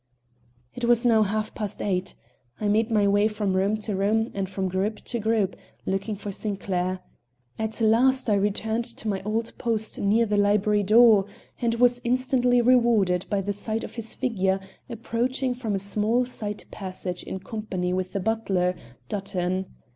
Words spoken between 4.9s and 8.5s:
to group, looking for Sinclair. At last I